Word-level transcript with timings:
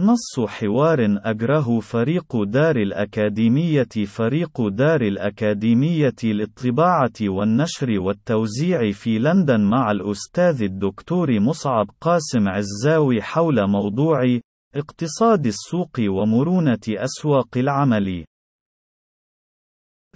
نص 0.00 0.48
حوار 0.48 0.98
أجره 1.24 1.80
فريق 1.80 2.42
دار 2.42 2.76
الأكاديمية 2.76 4.06
فريق 4.06 4.68
دار 4.68 5.00
الأكاديمية 5.00 6.14
للطباعة 6.24 7.12
والنشر 7.22 8.00
والتوزيع 8.00 8.90
في 8.92 9.18
لندن 9.18 9.60
مع 9.60 9.90
الأستاذ 9.90 10.62
الدكتور 10.62 11.40
مصعب 11.40 11.86
قاسم 12.00 12.48
عزاوي 12.48 13.22
حول 13.22 13.66
موضوع 13.70 14.38
اقتصاد 14.74 15.46
السوق 15.46 16.00
ومرونة 16.00 16.80
أسواق 16.88 17.56
العمل. 17.56 18.24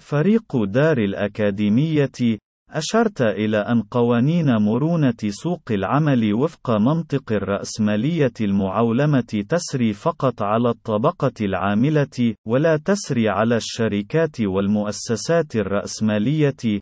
فريق 0.01 0.63
دار 0.63 0.97
الأكاديمية 0.97 2.37
أشرت 2.69 3.21
إلى 3.21 3.57
أن 3.57 3.81
قوانين 3.81 4.55
مرونة 4.55 5.17
سوق 5.29 5.71
العمل 5.71 6.33
وفق 6.33 6.71
منطق 6.71 7.31
الرأسمالية 7.31 8.33
المعولمة 8.41 9.45
تسري 9.49 9.93
فقط 9.93 10.41
على 10.41 10.69
الطبقة 10.69 11.33
العاملة، 11.41 12.35
ولا 12.47 12.77
تسري 12.77 13.29
على 13.29 13.55
الشركات 13.55 14.41
والمؤسسات 14.41 15.55
الرأسمالية. 15.55 16.81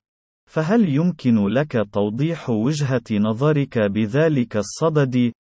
فهل 0.49 0.89
يمكن 0.89 1.47
لك 1.47 1.87
توضيح 1.93 2.49
وجهة 2.49 3.03
نظرك 3.11 3.77
بذلك 3.79 4.57
الصدد؟ 4.57 5.33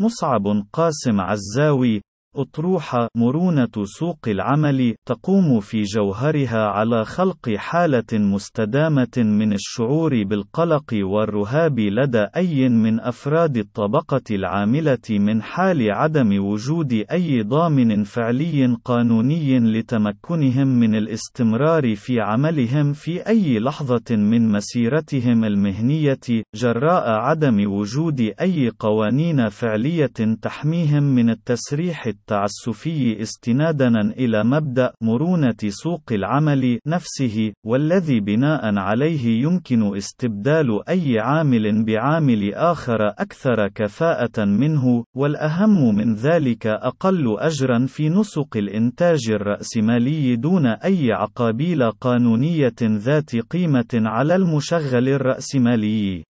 مصعب 0.00 0.42
قاسم 0.72 1.20
عزاوي 1.20 2.02
أطروحة 2.36 3.08
مرونة 3.16 3.84
سوق 3.84 4.18
العمل 4.28 4.94
تقوم 5.06 5.60
في 5.60 5.82
جوهرها 5.82 6.66
على 6.66 7.04
خلق 7.04 7.50
حالة 7.56 8.12
مستدامة 8.12 9.16
من 9.16 9.52
الشعور 9.52 10.24
بالقلق 10.24 10.94
والرهاب 10.94 11.80
لدى 11.80 12.26
أي 12.36 12.68
من 12.68 13.00
أفراد 13.00 13.56
الطبقة 13.56 14.22
العاملة 14.30 14.98
من 15.10 15.42
حال 15.42 15.90
عدم 15.90 16.44
وجود 16.44 16.92
أي 17.12 17.42
ضامن 17.42 18.02
فعلي 18.04 18.76
قانوني 18.84 19.58
لتمكنهم 19.58 20.68
من 20.68 20.94
الاستمرار 20.94 21.96
في 21.96 22.20
عملهم 22.20 22.92
في 22.92 23.26
أي 23.26 23.58
لحظة 23.58 24.16
من 24.16 24.52
مسيرتهم 24.52 25.44
المهنية 25.44 26.44
جراء 26.54 27.10
عدم 27.10 27.72
وجود 27.72 28.20
أي 28.40 28.70
قوانين 28.78 29.48
فعلية 29.48 30.36
تحميهم 30.42 31.02
من 31.02 31.30
التسريح 31.30 32.06
التعسفي 32.20 33.22
استنادا 33.22 33.88
إلى 34.18 34.44
مبدأ 34.44 34.92
مرونة 35.02 35.62
سوق 35.68 36.02
العمل 36.12 36.78
نفسه، 36.86 37.52
والذي 37.66 38.20
بناء 38.20 38.78
عليه 38.78 39.42
يمكن 39.42 39.96
استبدال 39.96 40.88
أي 40.88 41.18
عامل 41.18 41.84
بعامل 41.84 42.54
آخر 42.54 43.08
أكثر 43.08 43.68
كفاءة 43.68 44.44
منه، 44.44 45.04
والأهم 45.16 45.94
من 45.94 46.14
ذلك 46.14 46.66
أقل 46.66 47.36
أجرا 47.38 47.86
في 47.86 48.08
نسق 48.08 48.56
الإنتاج 48.56 49.30
الرأسمالي 49.30 50.36
دون 50.36 50.66
أي 50.66 51.12
عقابيل 51.12 51.90
قانونية 51.90 52.80
ذات 52.82 53.36
قيمة 53.36 53.92
على 53.94 54.36
المشغل 54.36 55.08
الرأسمالي. 55.08 56.29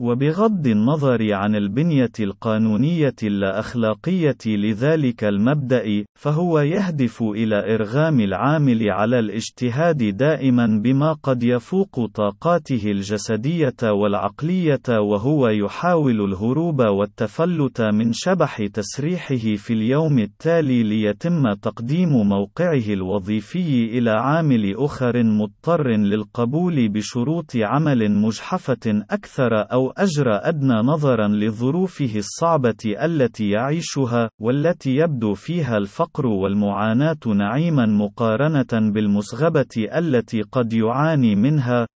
وبغض 0.00 0.66
النظر 0.66 1.34
عن 1.34 1.56
البنية 1.56 2.12
القانونية 2.20 3.14
اللا 3.22 3.58
أخلاقية 3.58 4.36
لذلك 4.46 5.24
المبدأ، 5.24 6.04
فهو 6.18 6.60
يهدف 6.60 7.22
إلى 7.22 7.74
إرغام 7.74 8.20
العامل 8.20 8.90
على 8.90 9.18
الاجتهاد 9.18 10.16
دائما 10.16 10.80
بما 10.84 11.12
قد 11.12 11.42
يفوق 11.42 12.06
طاقاته 12.14 12.90
الجسدية 12.90 13.76
والعقلية 13.82 14.82
وهو 14.88 15.48
يحاول 15.48 16.24
الهروب 16.24 16.80
والتفلت 16.80 17.80
من 17.80 18.12
شبح 18.12 18.66
تسريحه 18.66 19.56
في 19.56 19.72
اليوم 19.72 20.18
التالي 20.18 20.82
ليتم 20.82 21.52
تقديم 21.52 22.08
موقعه 22.08 22.88
الوظيفي 22.88 23.98
إلى 23.98 24.10
عامل 24.10 24.74
أخر 24.76 25.22
مضطر 25.22 25.88
للقبول 25.88 26.88
بشروط 26.88 27.50
عمل 27.56 28.10
مجحفة 28.12 29.04
أكثر 29.10 29.72
أو 29.72 29.81
أجرى 29.98 30.34
أدنى 30.34 30.74
نظرا 30.74 31.28
لظروفه 31.28 32.16
الصعبة 32.16 32.84
التي 32.84 33.50
يعيشها، 33.50 34.30
والتي 34.40 34.96
يبدو 34.96 35.34
فيها 35.34 35.76
الفقر 35.76 36.26
والمعاناة 36.26 37.18
نعيما 37.26 37.86
مقارنة 37.86 38.92
بالمسغبة 38.92 39.88
التي 39.96 40.42
قد 40.42 40.72
يعاني 40.72 41.34
منها، 41.34 41.86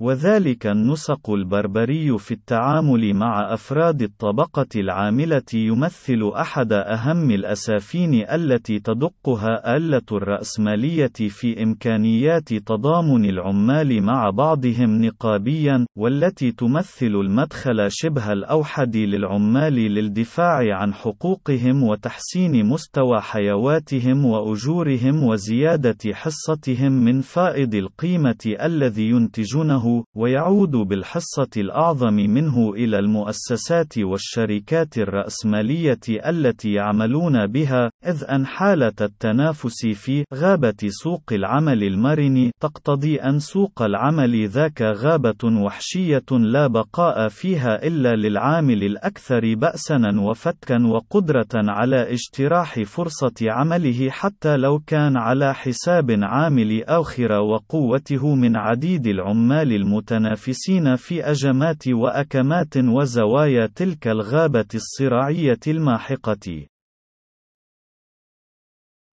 وذلك 0.00 0.66
النسق 0.66 1.30
البربري 1.30 2.18
في 2.18 2.34
التعامل 2.34 3.14
مع 3.14 3.54
أفراد 3.54 4.02
الطبقة 4.02 4.66
العاملة 4.76 5.42
يمثل 5.54 6.32
أحد 6.36 6.72
أهم 6.72 7.30
الأسافين 7.30 8.14
التي 8.30 8.78
تدقها 8.78 9.76
آلة 9.76 10.02
الرأسمالية 10.12 11.12
في 11.28 11.62
إمكانيات 11.62 12.54
تضامن 12.54 13.24
العمال 13.24 14.02
مع 14.02 14.30
بعضهم 14.30 15.04
نقابيا، 15.04 15.86
والتي 15.98 16.52
تمثل 16.52 17.06
المدخل 17.06 17.86
شبه 17.88 18.32
الأوحد 18.32 18.96
للعمال 18.96 19.74
للدفاع 19.74 20.76
عن 20.76 20.94
حقوقهم 20.94 21.82
وتحسين 21.82 22.66
مستوى 22.66 23.20
حيواتهم 23.20 24.24
وأجورهم 24.24 25.24
وزيادة 25.24 26.12
حصتهم 26.12 26.92
من 26.92 27.20
فائض 27.20 27.74
القيمة 27.74 28.56
الذي 28.60 29.10
ينتجونه. 29.10 29.83
ويعود 30.16 30.70
بالحصة 30.70 31.48
الأعظم 31.56 32.14
منه 32.14 32.72
إلى 32.72 32.98
المؤسسات 32.98 33.98
والشركات 33.98 34.98
الرأسمالية 34.98 36.00
التي 36.08 36.72
يعملون 36.72 37.46
بها، 37.46 37.90
إذ 38.06 38.24
أن 38.30 38.46
حالة 38.46 38.92
التنافس 39.00 39.86
في 39.86 40.24
غابة 40.34 40.88
سوق 40.88 41.22
العمل 41.32 41.82
المرن 41.82 42.50
تقتضي 42.60 43.16
أن 43.16 43.38
سوق 43.38 43.82
العمل 43.82 44.48
ذاك 44.48 44.82
غابة 44.82 45.44
وحشية 45.44 46.24
لا 46.30 46.66
بقاء 46.66 47.28
فيها 47.28 47.86
إلا 47.86 48.16
للعامل 48.16 48.82
الأكثر 48.84 49.54
بأسًا 49.54 50.20
وفتكًا 50.20 50.86
وقدرة 50.86 51.48
على 51.54 52.12
اجتراح 52.12 52.82
فرصة 52.82 53.34
عمله 53.42 54.10
حتى 54.10 54.56
لو 54.56 54.78
كان 54.78 55.16
على 55.16 55.54
حساب 55.54 56.10
عامل 56.10 56.84
آخر 56.84 57.32
وقوته 57.32 58.34
من 58.34 58.56
عديد 58.56 59.06
العمال 59.06 59.72
المتنافسين 59.76 60.96
في 60.96 61.24
أجمات 61.30 61.88
وأكمات 61.88 62.76
وزوايا 62.76 63.66
تلك 63.66 64.08
الغابة 64.08 64.68
الصراعية 64.74 65.60
الماحقة. 65.66 66.66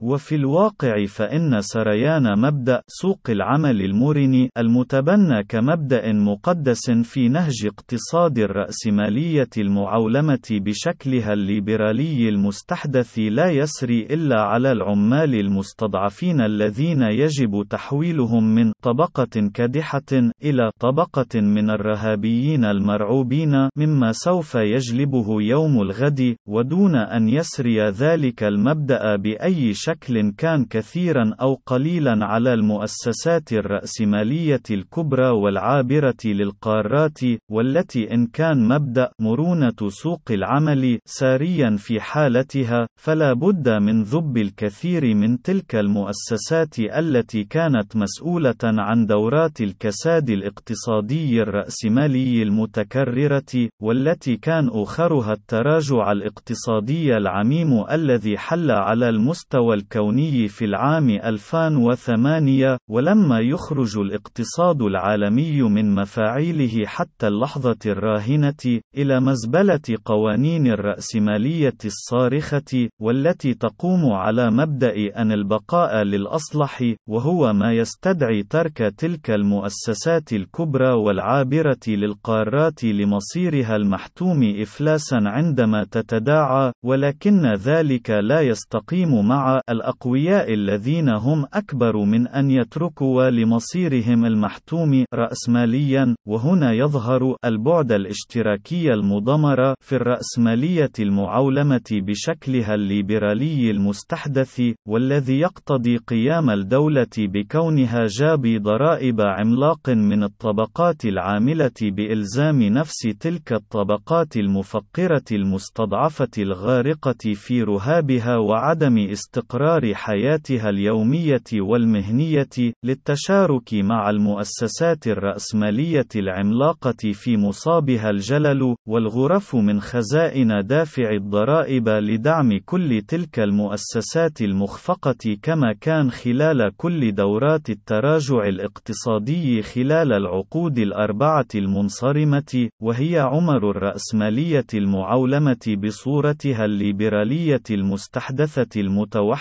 وفي 0.01 0.35
الواقع 0.35 1.05
فإن 1.05 1.61
سريان 1.61 2.39
مبدأ 2.39 2.81
سوق 2.87 3.19
العمل 3.29 3.81
المرن 3.81 4.49
المتبنى 4.57 5.43
كمبدأ 5.49 6.13
مقدس 6.13 6.91
في 6.91 7.29
نهج 7.29 7.65
اقتصاد 7.65 8.39
الرأسمالية 8.39 9.49
المعولمة 9.57 10.47
بشكلها 10.51 11.33
الليبرالي 11.33 12.29
المستحدث 12.29 13.19
لا 13.19 13.49
يسري 13.49 14.01
إلا 14.01 14.41
على 14.41 14.71
العمال 14.71 15.35
المستضعفين 15.35 16.41
الذين 16.41 17.01
يجب 17.01 17.65
تحويلهم 17.69 18.55
من 18.55 18.71
طبقة 18.83 19.49
كادحة 19.53 20.31
إلى 20.43 20.71
طبقة 20.79 21.41
من 21.41 21.69
الرهابيين 21.69 22.65
المرعوبين 22.65 23.69
مما 23.77 24.11
سوف 24.11 24.55
يجلبه 24.55 25.41
يوم 25.41 25.81
الغد 25.81 26.35
ودون 26.47 26.95
أن 26.95 27.29
يسري 27.29 27.89
ذلك 27.89 28.43
المبدأ 28.43 29.15
بأي 29.15 29.73
شكل 29.73 29.90
بشكل 29.91 30.31
كان 30.37 30.65
كثيرا 30.65 31.33
أو 31.41 31.61
قليلا 31.65 32.25
على 32.25 32.53
المؤسسات 32.53 33.53
الرأسمالية 33.53 34.61
الكبرى 34.71 35.29
والعابرة 35.29 36.15
للقارات، 36.25 37.19
والتي 37.51 38.13
إن 38.13 38.27
كان 38.27 38.67
مبدأ 38.67 39.11
مرونة 39.19 39.89
سوق 39.89 40.21
العمل 40.31 40.99
ساريا 41.05 41.75
في 41.77 41.99
حالتها، 41.99 42.87
فلا 42.99 43.33
بد 43.33 43.69
من 43.69 44.03
ذب 44.03 44.37
الكثير 44.37 45.15
من 45.15 45.41
تلك 45.41 45.75
المؤسسات 45.75 46.79
التي 46.79 47.43
كانت 47.43 47.95
مسؤولة 47.95 48.61
عن 48.63 49.05
دورات 49.05 49.61
الكساد 49.61 50.29
الاقتصادي 50.29 51.41
الرأسمالي 51.41 52.43
المتكررة، 52.43 53.69
والتي 53.81 54.35
كان 54.37 54.69
آخرها 54.73 55.33
التراجع 55.33 56.11
الاقتصادي 56.11 57.17
العميم 57.17 57.85
الذي 57.91 58.37
حل 58.37 58.71
على 58.71 59.09
المستوى 59.09 59.75
الكوني 59.81 60.47
في 60.47 60.65
العام 60.65 61.09
2008 61.09 62.77
ولما 62.89 63.39
يخرج 63.39 63.97
الاقتصاد 63.97 64.81
العالمي 64.81 65.61
من 65.61 65.95
مفاعيله 65.95 66.85
حتى 66.85 67.27
اللحظة 67.27 67.77
الراهنة 67.85 68.79
إلى 68.97 69.19
مزبلة 69.19 69.81
قوانين 70.05 70.67
الرأسمالية 70.67 71.77
الصارخة 71.85 72.89
والتي 73.01 73.53
تقوم 73.53 74.11
على 74.13 74.51
مبدأ 74.51 74.93
أن 75.21 75.31
البقاء 75.31 76.03
للأصلح 76.03 76.93
وهو 77.09 77.53
ما 77.53 77.73
يستدعي 77.73 78.43
ترك 78.43 78.77
تلك 78.97 79.29
المؤسسات 79.31 80.33
الكبرى 80.33 80.93
والعابرة 80.93 81.79
للقارات 81.87 82.83
لمصيرها 82.83 83.75
المحتوم 83.75 84.55
إفلاسا 84.61 85.19
عندما 85.25 85.83
تتداعى 85.83 86.71
ولكن 86.85 87.53
ذلك 87.53 88.09
لا 88.09 88.41
يستقيم 88.41 89.27
مع 89.27 89.61
الأقوياء 89.71 90.53
الذين 90.53 91.09
هم 91.09 91.45
أكبر 91.53 91.97
من 91.97 92.27
أن 92.27 92.51
يتركوا 92.51 93.29
لمصيرهم 93.29 94.25
المحتوم 94.25 95.05
رأسماليا 95.13 96.15
وهنا 96.27 96.73
يظهر 96.73 97.35
البعد 97.45 97.91
الاشتراكي 97.91 98.93
المضمر 98.93 99.73
في 99.79 99.95
الرأسمالية 99.95 100.91
المعولمة 100.99 101.89
بشكلها 101.91 102.75
الليبرالي 102.75 103.71
المستحدث 103.71 104.61
والذي 104.87 105.39
يقتضي 105.39 105.97
قيام 105.97 106.49
الدولة 106.49 107.15
بكونها 107.17 108.05
جابي 108.07 108.59
ضرائب 108.59 109.21
عملاق 109.21 109.89
من 109.89 110.23
الطبقات 110.23 111.05
العاملة 111.05 111.71
بإلزام 111.81 112.63
نفس 112.63 112.99
تلك 113.19 113.53
الطبقات 113.53 114.37
المفقرة 114.37 115.25
المستضعفة 115.31 116.31
الغارقة 116.37 117.33
في 117.33 117.63
رهابها 117.63 118.37
وعدم 118.37 118.97
استقرار 118.97 119.60
حياتها 119.93 120.69
اليومية 120.69 121.43
والمهنية 121.53 122.73
للتشارك 122.83 123.73
مع 123.73 124.09
المؤسسات 124.09 125.07
الرأسمالية 125.07 126.07
العملاقة 126.15 127.11
في 127.13 127.37
مصابها 127.37 128.09
الجلل 128.09 128.75
والغرف 128.87 129.55
من 129.55 129.81
خزائن 129.81 130.61
دافع 130.65 131.11
الضرائب 131.11 131.89
لدعم 131.89 132.59
كل 132.65 133.01
تلك 133.07 133.39
المؤسسات 133.39 134.41
المخفقة 134.41 135.37
كما 135.41 135.73
كان 135.81 136.11
خلال 136.11 136.71
كل 136.77 137.11
دورات 137.15 137.69
التراجع 137.69 138.47
الاقتصادي 138.47 139.61
خلال 139.61 140.13
العقود 140.13 140.77
الأربعة 140.77 141.47
المنصرمة 141.55 142.69
وهي 142.81 143.19
عمر 143.19 143.71
الرأسمالية 143.71 144.65
المعولمة 144.73 145.77
بصورتها 145.83 146.65
الليبرالية 146.65 147.63
المستحدثة 147.71 148.81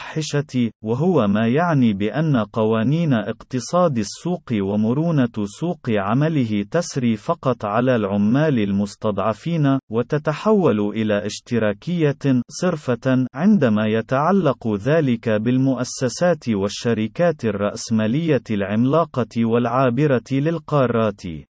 المتوحشة 0.01 0.71
وهو 0.85 1.27
ما 1.27 1.49
يعني 1.49 1.93
بأن 1.93 2.37
قوانين 2.37 3.13
اقتصاد 3.13 3.99
السوق 3.99 4.53
ومرونة 4.53 5.33
سوق 5.61 5.91
عمله 5.91 6.65
تسري 6.71 7.17
فقط 7.17 7.65
على 7.65 7.97
العمال 7.97 8.59
المستضعفين 8.59 9.79
وتتحول 9.91 10.81
إلى 10.81 11.27
اشتراكية 11.27 12.43
صرفة 12.49 13.27
عندما 13.35 13.87
يتعلق 13.87 14.75
ذلك 14.75 15.29
بالمؤسسات 15.29 16.49
والشركات 16.49 17.45
الرأسمالية 17.45 18.45
العملاقة 18.51 19.45
والعابرة 19.45 20.31
للقارات. 20.33 21.50